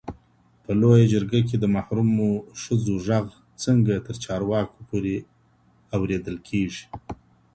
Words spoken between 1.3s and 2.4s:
کي د محرومو